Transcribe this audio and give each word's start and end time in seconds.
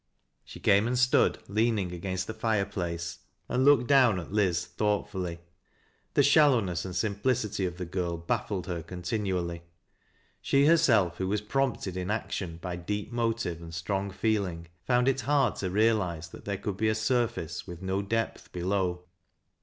She 0.43 0.59
came 0.59 0.87
and 0.87 0.97
stood 0.97 1.37
leaning 1.47 1.91
against 1.91 2.25
the 2.25 2.33
fire 2.33 2.65
place, 2.65 3.19
and 3.47 3.63
looked 3.63 3.85
down 3.85 4.19
at 4.19 4.31
Liz 4.33 4.65
thoughtfully. 4.65 5.41
The 6.15 6.23
shallowness 6.23 6.85
and 6.85 6.95
simplicity 6.95 7.67
of 7.67 7.77
the 7.77 7.85
girl 7.85 8.17
baffled 8.17 8.65
her 8.65 8.81
continually. 8.81 9.61
She 10.41 10.65
herself, 10.65 11.19
who 11.19 11.27
was 11.27 11.41
prompted 11.41 11.95
in 11.95 12.09
action 12.09 12.57
by 12.63 12.77
deep 12.77 13.11
motive 13.11 13.61
and 13.61 13.75
strong 13.75 14.09
feeling, 14.09 14.69
found 14.87 15.07
it 15.07 15.21
hard 15.21 15.57
to 15.57 15.69
realize 15.69 16.29
that 16.29 16.45
there 16.45 16.57
could 16.57 16.77
be 16.77 16.89
a 16.89 16.95
sur 16.95 17.27
face 17.27 17.67
with 17.67 17.83
no 17.83 18.01
depth 18.01 18.51
below. 18.51 19.03